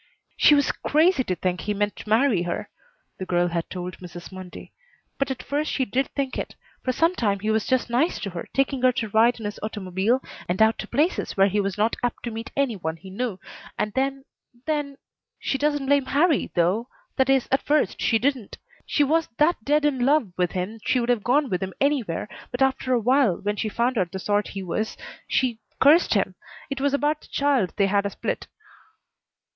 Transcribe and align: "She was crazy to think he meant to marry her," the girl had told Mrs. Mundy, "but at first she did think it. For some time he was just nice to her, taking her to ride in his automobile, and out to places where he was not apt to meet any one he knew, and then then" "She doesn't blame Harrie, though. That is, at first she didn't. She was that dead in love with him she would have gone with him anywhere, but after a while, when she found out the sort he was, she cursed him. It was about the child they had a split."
"She 0.35 0.55
was 0.55 0.71
crazy 0.71 1.23
to 1.25 1.35
think 1.35 1.61
he 1.61 1.75
meant 1.75 1.95
to 1.97 2.09
marry 2.09 2.41
her," 2.41 2.71
the 3.19 3.25
girl 3.27 3.49
had 3.49 3.69
told 3.69 3.97
Mrs. 3.99 4.31
Mundy, 4.31 4.73
"but 5.19 5.29
at 5.29 5.43
first 5.43 5.69
she 5.71 5.85
did 5.85 6.07
think 6.15 6.39
it. 6.39 6.55
For 6.83 6.91
some 6.91 7.13
time 7.13 7.39
he 7.41 7.51
was 7.51 7.67
just 7.67 7.87
nice 7.87 8.19
to 8.21 8.31
her, 8.31 8.49
taking 8.51 8.81
her 8.81 8.91
to 8.93 9.09
ride 9.09 9.37
in 9.39 9.45
his 9.45 9.59
automobile, 9.61 10.23
and 10.49 10.59
out 10.59 10.79
to 10.79 10.87
places 10.87 11.37
where 11.37 11.49
he 11.49 11.59
was 11.59 11.77
not 11.77 11.95
apt 12.01 12.23
to 12.23 12.31
meet 12.31 12.51
any 12.57 12.75
one 12.75 12.97
he 12.97 13.11
knew, 13.11 13.39
and 13.77 13.93
then 13.93 14.25
then" 14.65 14.97
"She 15.39 15.59
doesn't 15.59 15.85
blame 15.85 16.05
Harrie, 16.07 16.51
though. 16.55 16.87
That 17.17 17.29
is, 17.29 17.47
at 17.51 17.61
first 17.61 18.01
she 18.01 18.17
didn't. 18.17 18.57
She 18.87 19.03
was 19.03 19.27
that 19.37 19.63
dead 19.63 19.85
in 19.85 20.03
love 20.03 20.33
with 20.35 20.53
him 20.53 20.79
she 20.83 20.99
would 20.99 21.09
have 21.09 21.21
gone 21.23 21.47
with 21.47 21.61
him 21.61 21.75
anywhere, 21.79 22.27
but 22.49 22.63
after 22.63 22.91
a 22.91 22.99
while, 22.99 23.39
when 23.39 23.55
she 23.55 23.69
found 23.69 23.99
out 23.99 24.11
the 24.11 24.17
sort 24.17 24.47
he 24.47 24.63
was, 24.63 24.97
she 25.27 25.59
cursed 25.79 26.15
him. 26.15 26.33
It 26.71 26.81
was 26.81 26.95
about 26.95 27.21
the 27.21 27.27
child 27.27 27.73
they 27.77 27.85
had 27.85 28.07
a 28.07 28.09
split." 28.09 28.47